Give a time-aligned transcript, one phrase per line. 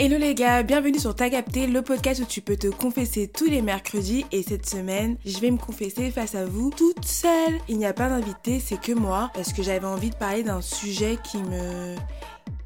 [0.00, 3.46] Hello les gars, bienvenue sur Ta Capté, le podcast où tu peux te confesser tous
[3.46, 7.58] les mercredis et cette semaine, je vais me confesser face à vous toute seule.
[7.68, 10.60] Il n'y a pas d'invité, c'est que moi parce que j'avais envie de parler d'un
[10.60, 11.96] sujet qui me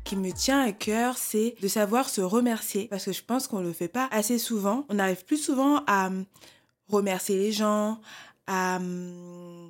[0.04, 3.61] qui me tient à cœur, c'est de savoir se remercier parce que je pense qu'on
[3.61, 4.85] le fait pas assez souvent.
[4.91, 6.11] On arrive plus souvent à
[6.91, 7.99] remercier les gens,
[8.46, 8.79] à,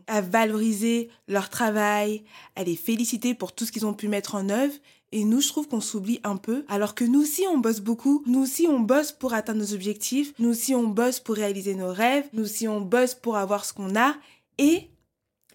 [0.08, 2.24] à valoriser leur travail,
[2.56, 4.74] à les féliciter pour tout ce qu'ils ont pu mettre en œuvre
[5.12, 8.22] et nous, je trouve qu'on s'oublie un peu, alors que nous aussi, on bosse beaucoup.
[8.26, 10.32] Nous aussi, on bosse pour atteindre nos objectifs.
[10.38, 12.24] Nous aussi, on bosse pour réaliser nos rêves.
[12.32, 14.14] Nous aussi, on bosse pour avoir ce qu'on a.
[14.56, 14.88] Et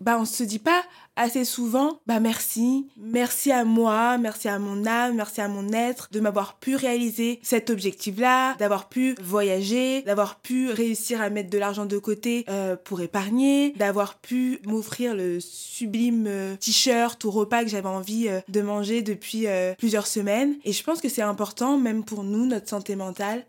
[0.02, 0.84] bah on se dit pas
[1.16, 6.10] assez souvent bah merci, merci à moi, merci à mon âme, merci à mon être
[6.12, 11.58] de m'avoir pu réaliser cet objectif-là, d'avoir pu voyager, d'avoir pu réussir à mettre de
[11.58, 17.64] l'argent de côté euh, pour épargner, d'avoir pu m'offrir le sublime euh, t-shirt ou repas
[17.64, 20.56] que j'avais envie euh, de manger depuis plusieurs semaines.
[20.64, 23.46] Et je pense que c'est important même pour nous, notre santé mentale,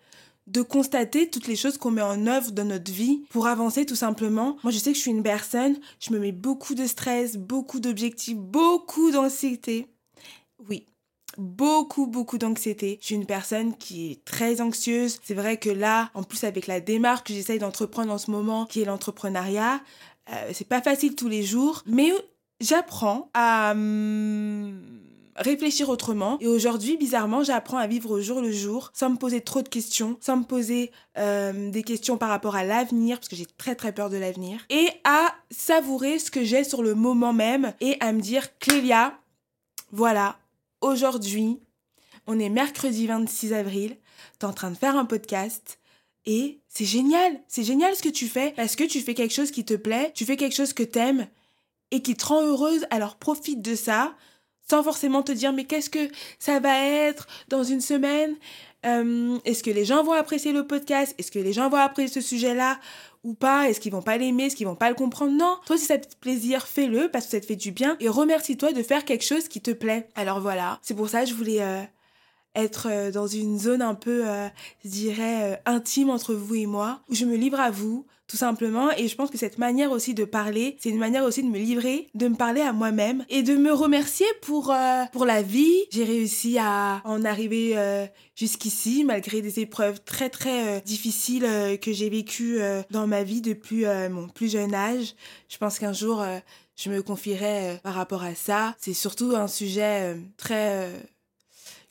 [0.48, 3.96] de constater toutes les choses qu'on met en œuvre dans notre vie pour avancer tout
[3.96, 4.56] simplement.
[4.62, 7.80] Moi, je sais que je suis une personne, je me mets beaucoup de stress, beaucoup
[7.80, 9.86] d'objectifs, beaucoup d'anxiété.
[10.68, 10.86] Oui,
[11.36, 12.98] beaucoup, beaucoup d'anxiété.
[13.00, 15.20] Je suis une personne qui est très anxieuse.
[15.22, 18.64] C'est vrai que là, en plus avec la démarche que j'essaye d'entreprendre en ce moment,
[18.64, 19.80] qui est l'entrepreneuriat,
[20.32, 22.10] euh, c'est pas facile tous les jours, mais
[22.60, 23.72] j'apprends à...
[23.72, 24.80] Hum,
[25.38, 26.38] réfléchir autrement.
[26.40, 29.68] Et aujourd'hui, bizarrement, j'apprends à vivre au jour le jour, sans me poser trop de
[29.68, 33.74] questions, sans me poser euh, des questions par rapport à l'avenir, parce que j'ai très
[33.74, 37.96] très peur de l'avenir, et à savourer ce que j'ai sur le moment même, et
[38.00, 39.18] à me dire, Clélia,
[39.92, 40.38] voilà,
[40.80, 41.58] aujourd'hui,
[42.26, 43.96] on est mercredi 26 avril,
[44.38, 45.78] t'es en train de faire un podcast,
[46.26, 49.50] et c'est génial, c'est génial ce que tu fais, parce que tu fais quelque chose
[49.50, 51.26] qui te plaît, tu fais quelque chose que t'aimes,
[51.90, 54.14] et qui te rend heureuse, alors profite de ça,
[54.70, 58.36] sans forcément te dire mais qu'est-ce que ça va être dans une semaine?
[58.86, 61.14] Euh, Est-ce que les gens vont apprécier le podcast?
[61.18, 62.78] Est-ce que les gens vont apprécier ce sujet-là
[63.24, 63.68] ou pas?
[63.68, 64.44] Est-ce qu'ils vont pas l'aimer?
[64.44, 65.32] Est-ce qu'ils vont pas le comprendre?
[65.32, 67.96] Non, toi si ça te fait plaisir, fais-le parce que ça te fait du bien
[67.98, 70.08] et remercie-toi de faire quelque chose qui te plaît.
[70.14, 71.82] Alors voilà, c'est pour ça que je voulais euh,
[72.54, 74.24] être euh, dans une zone un peu,
[74.84, 78.90] je dirais, intime entre vous et moi, où je me livre à vous, tout simplement.
[78.92, 81.58] Et je pense que cette manière aussi de parler, c'est une manière aussi de me
[81.58, 85.84] livrer, de me parler à moi-même et de me remercier pour, euh, pour la vie.
[85.90, 88.06] J'ai réussi à en arriver euh,
[88.36, 91.46] jusqu'ici, malgré des épreuves très très euh, difficiles
[91.80, 95.14] que j'ai vécues dans ma vie depuis mon plus jeune âge.
[95.48, 96.22] Je pense qu'un jour,
[96.76, 98.74] je me confierai par rapport à ça.
[98.78, 100.90] C'est surtout un sujet très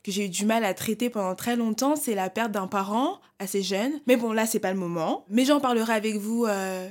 [0.08, 3.20] que j'ai eu du mal à traiter pendant très longtemps, c'est la perte d'un parent
[3.38, 3.92] assez jeune.
[4.06, 5.26] Mais bon, là, c'est pas le moment.
[5.28, 6.88] Mais j'en parlerai avec vous euh,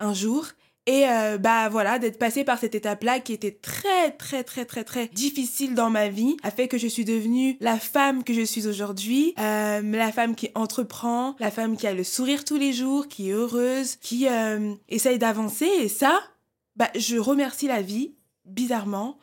[0.00, 0.48] un jour.
[0.84, 4.84] Et euh, bah voilà, d'être passé par cette étape-là qui était très très très très
[4.84, 8.40] très difficile dans ma vie a fait que je suis devenue la femme que je
[8.40, 12.72] suis aujourd'hui, euh, la femme qui entreprend, la femme qui a le sourire tous les
[12.74, 14.26] jours, qui est heureuse, qui
[14.88, 15.68] essaye d'avancer.
[15.80, 16.20] Et ça,
[16.76, 18.14] bah je remercie la vie,
[18.46, 19.18] bizarrement,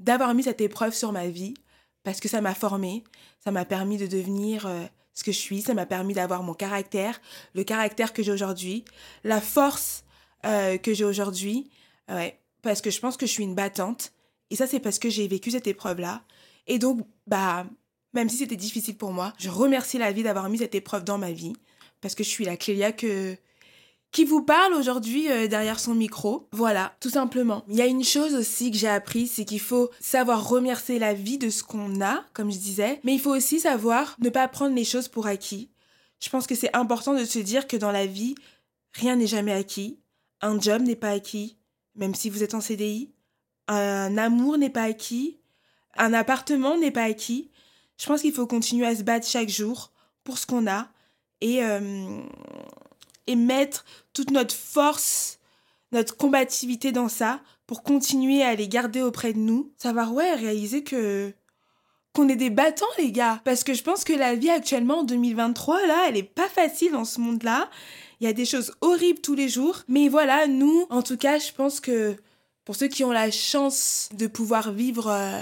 [0.00, 1.54] d'avoir mis cette épreuve sur ma vie
[2.04, 3.02] parce que ça m'a formé,
[3.42, 4.84] ça m'a permis de devenir euh,
[5.14, 7.20] ce que je suis, ça m'a permis d'avoir mon caractère,
[7.54, 8.84] le caractère que j'ai aujourd'hui,
[9.24, 10.04] la force
[10.46, 11.70] euh, que j'ai aujourd'hui,
[12.08, 14.12] ouais, parce que je pense que je suis une battante,
[14.50, 16.22] et ça c'est parce que j'ai vécu cette épreuve-là,
[16.66, 17.66] et donc, bah,
[18.12, 21.18] même si c'était difficile pour moi, je remercie la vie d'avoir mis cette épreuve dans
[21.18, 21.54] ma vie,
[22.00, 23.36] parce que je suis la Clélia que
[24.14, 26.48] qui vous parle aujourd'hui euh, derrière son micro.
[26.52, 27.64] Voilà, tout simplement.
[27.68, 31.14] Il y a une chose aussi que j'ai appris, c'est qu'il faut savoir remercier la
[31.14, 34.46] vie de ce qu'on a, comme je disais, mais il faut aussi savoir ne pas
[34.46, 35.68] prendre les choses pour acquis.
[36.20, 38.36] Je pense que c'est important de se dire que dans la vie,
[38.92, 39.98] rien n'est jamais acquis.
[40.40, 41.58] Un job n'est pas acquis,
[41.96, 43.10] même si vous êtes en CDI.
[43.66, 45.40] Un amour n'est pas acquis.
[45.96, 47.50] Un appartement n'est pas acquis.
[47.98, 49.90] Je pense qu'il faut continuer à se battre chaque jour
[50.22, 50.86] pour ce qu'on a.
[51.40, 52.20] Et, euh,
[53.26, 55.38] et mettre toute notre force,
[55.92, 59.72] notre combativité dans ça pour continuer à les garder auprès de nous.
[59.78, 61.32] Savoir, ouais, réaliser que
[62.14, 63.40] qu'on est des battants, les gars.
[63.44, 66.92] Parce que je pense que la vie actuellement, en 2023, là, elle est pas facile
[66.92, 67.68] dans ce monde-là.
[68.20, 69.82] Il y a des choses horribles tous les jours.
[69.88, 72.16] Mais voilà, nous, en tout cas, je pense que
[72.64, 75.40] pour ceux qui ont la chance de pouvoir vivre euh,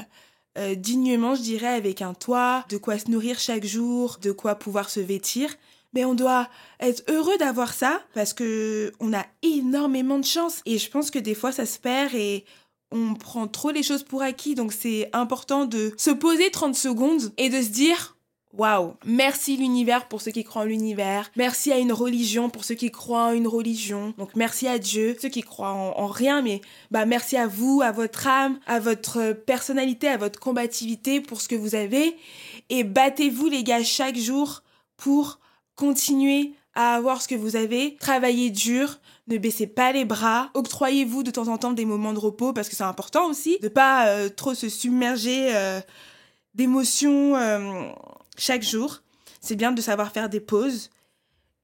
[0.59, 4.55] euh, dignement, je dirais, avec un toit, de quoi se nourrir chaque jour, de quoi
[4.55, 5.55] pouvoir se vêtir,
[5.93, 6.49] mais on doit
[6.81, 11.19] être heureux d'avoir ça parce que on a énormément de chance et je pense que
[11.19, 12.45] des fois ça se perd et
[12.91, 17.33] on prend trop les choses pour acquis donc c'est important de se poser 30 secondes
[17.37, 18.17] et de se dire
[18.53, 21.31] Waouh Merci l'univers pour ceux qui croient en l'univers.
[21.37, 24.13] Merci à une religion pour ceux qui croient en une religion.
[24.19, 26.61] Donc merci à Dieu, ceux qui croient en, rien, mais
[26.91, 31.49] bah merci à vous, à votre âme, à votre personnalité, à votre combativité pour ce
[31.49, 32.15] que vous avez.
[32.69, 34.63] Et battez-vous les gars chaque jour
[34.99, 35.39] pour
[35.83, 37.97] continuer à avoir ce que vous avez.
[37.97, 42.21] Travaillez dur, ne baissez pas les bras, octroyez-vous de temps en temps des moments de
[42.21, 45.81] repos parce que c'est important aussi de pas euh, trop se submerger euh,
[46.55, 47.91] d'émotions euh,
[48.39, 49.03] chaque jour.
[49.41, 50.91] C'est bien de savoir faire des pauses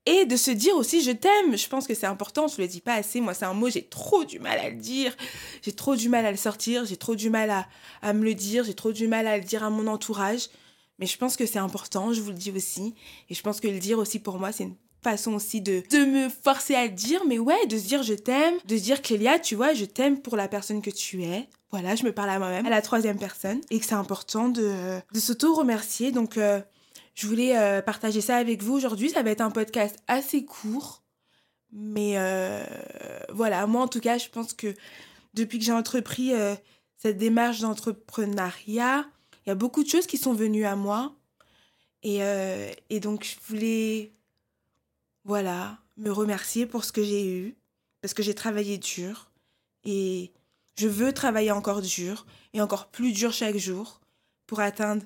[0.05, 1.57] et de se dire aussi je t'aime.
[1.57, 3.21] Je pense que c'est important, je le dis pas assez.
[3.21, 5.17] Moi, c'est un mot, j'ai trop du mal à le dire.
[5.63, 7.67] J'ai trop du mal à le sortir, j'ai trop du mal
[8.03, 10.49] à me le dire, j'ai trop du mal à le dire à mon entourage.
[10.99, 12.95] Mais je pense que c'est important, je vous le dis aussi.
[13.29, 16.05] Et je pense que le dire aussi pour moi, c'est une façon aussi de, de
[16.05, 19.03] me forcer à le dire, mais ouais, de se dire je t'aime, de se dire
[19.03, 21.49] Clélia, tu vois, je t'aime pour la personne que tu es.
[21.71, 24.99] Voilà, je me parle à moi-même, à la troisième personne, et que c'est important de,
[25.13, 26.13] de s'auto-remercier.
[26.13, 26.61] Donc, euh,
[27.15, 29.11] je voulais euh, partager ça avec vous aujourd'hui.
[29.11, 31.03] Ça va être un podcast assez court,
[31.73, 32.65] mais euh,
[33.31, 34.75] voilà, moi en tout cas, je pense que
[35.35, 36.33] depuis que j'ai entrepris
[36.97, 39.05] cette démarche d'entrepreneuriat,
[39.49, 41.17] il y a beaucoup de choses qui sont venues à moi.
[42.03, 42.21] Et,
[42.91, 44.13] et donc, je voulais
[45.25, 47.57] voilà, me remercier pour ce que j'ai eu,
[48.03, 49.31] parce que j'ai travaillé dur
[49.85, 50.33] et
[50.77, 54.01] je veux travailler encore dur et encore plus dur chaque jour
[54.47, 55.03] pour atteindre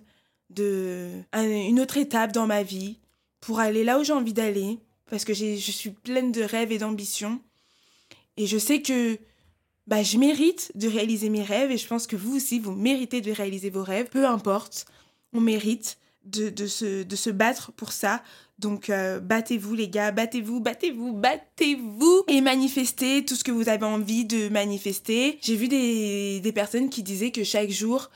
[0.51, 2.99] de, une autre étape dans ma vie,
[3.41, 6.79] pour aller là où j'ai envie d'aller, parce que je suis pleine de rêves et
[6.79, 7.41] d'ambitions.
[8.37, 9.19] Et je sais que
[9.87, 13.21] bah, je mérite de réaliser mes rêves et je pense que vous aussi, vous méritez
[13.21, 14.09] de réaliser vos rêves.
[14.11, 14.87] Peu importe,
[15.33, 18.23] on mérite de, se, battre pour ça,
[18.61, 23.87] donc euh, battez-vous les gars, battez-vous, battez-vous, battez-vous et manifestez tout ce que vous avez
[23.87, 25.39] envie de manifester.
[25.43, 28.09] J'ai vu des personnes qui disaient que chaque jour,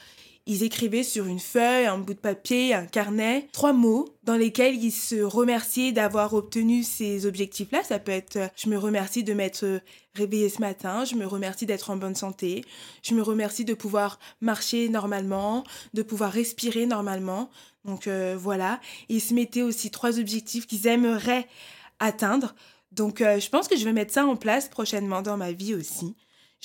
[0.47, 4.77] ils écrivaient sur une feuille, un bout de papier, un carnet, trois mots dans lesquels
[4.77, 7.83] ils se remerciaient d'avoir obtenu ces objectifs-là.
[7.83, 9.81] Ça peut être euh, je me remercie de m'être euh,
[10.15, 12.65] réveillé ce matin, je me remercie d'être en bonne santé,
[13.03, 15.65] je me remercie de pouvoir marcher normalement,
[15.95, 17.51] de pouvoir respirer normalement.
[17.85, 21.49] Donc euh, voilà, ils se mettaient aussi trois objectifs qu'ils aimeraient
[21.99, 22.55] atteindre.
[22.93, 26.15] Donc je pense que je vais mettre ça en place prochainement dans ma vie aussi.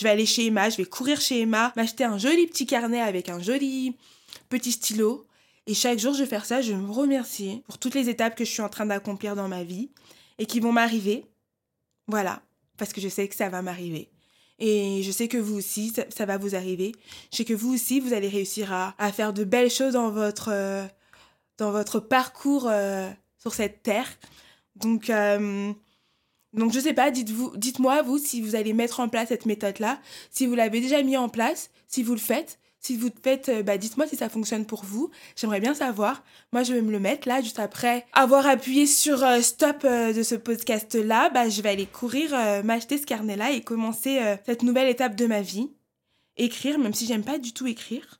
[0.02, 3.00] Je vais aller chez Emma, je vais courir chez Emma, m'acheter un joli petit carnet
[3.00, 3.96] avec un joli
[4.50, 5.28] petit stylo.
[5.68, 8.34] Et chaque jour, je vais faire ça, je vais me remercier pour toutes les étapes
[8.34, 9.92] que je suis en train d'accomplir dans ma vie
[10.40, 11.28] et qui vont m'arriver.
[12.08, 12.42] Voilà,
[12.80, 14.10] parce que je sais que ça va m'arriver.
[14.58, 16.94] Et je sais que vous aussi, ça, va vous arriver.
[17.32, 20.50] Je sais que vous aussi, vous allez réussir à, faire de belles choses dans votre,
[20.52, 20.84] euh,
[21.60, 23.08] dans votre parcours euh,
[23.38, 24.10] sur cette terre.
[24.78, 25.72] Donc, euh,
[26.54, 30.00] donc, je sais pas, dites-moi, vous, si vous allez mettre en place cette méthode-là,
[30.32, 32.60] si vous l'avez déjà mis en place, si vous le faites.
[32.82, 35.12] Si vous le faites, euh, bah, dites-moi si ça fonctionne pour vous.
[35.36, 36.24] J'aimerais bien savoir.
[36.52, 40.14] Moi, je vais me le mettre là, juste après avoir appuyé sur euh, stop euh,
[40.14, 41.30] de ce podcast-là.
[41.30, 42.32] Bah, je vais aller courir,
[42.64, 45.70] m'acheter ce carnet-là et commencer cette nouvelle étape de ma vie.
[46.38, 48.20] Écrire, même si j'aime pas du tout écrire.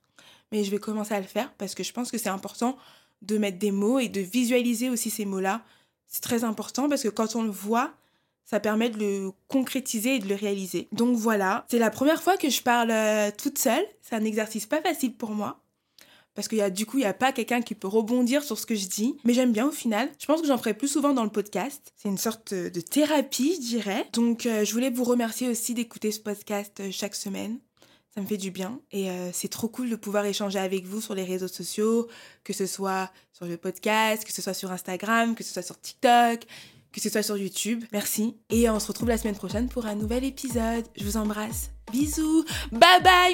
[0.52, 2.78] Mais je vais commencer à le faire parce que je pense que c'est important
[3.24, 5.64] de mettre des mots et de visualiser aussi ces mots-là.
[6.08, 7.94] C'est très important parce que quand on le voit,
[8.52, 10.90] ça permet de le concrétiser et de le réaliser.
[10.92, 13.86] Donc voilà, c'est la première fois que je parle euh, toute seule.
[14.02, 15.62] C'est un exercice pas facile pour moi.
[16.36, 18.60] Parce qu'il y a du coup, il n'y a pas quelqu'un qui peut rebondir sur
[18.60, 19.16] ce que je dis.
[19.24, 20.10] Mais j'aime bien au final.
[20.20, 21.94] Je pense que j'en ferai plus souvent dans le podcast.
[21.96, 24.06] C'est une sorte de thérapie, je dirais.
[24.12, 27.58] Donc euh, je voulais vous remercier aussi d'écouter ce podcast euh, chaque semaine.
[28.14, 31.16] Ça me fait du bien et c'est trop cool de pouvoir échanger avec vous sur
[31.16, 32.10] les réseaux sociaux,
[32.44, 35.80] que ce soit sur le podcast, que ce soit sur Instagram, que ce soit sur
[35.80, 36.46] TikTok,
[36.92, 37.84] que ce soit sur YouTube.
[37.92, 38.36] Merci.
[38.50, 40.86] Et on se retrouve la semaine prochaine pour un nouvel épisode.
[40.96, 41.72] Je vous embrasse.
[41.92, 42.46] Bisous.
[42.72, 43.34] Bye bye.